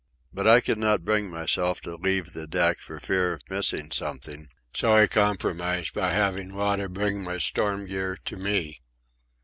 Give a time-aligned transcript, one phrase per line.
[0.33, 4.47] But I could not bring myself to leave the deck for fear of missing something,
[4.75, 8.81] so I compromised by having Wada bring my storm gear to me.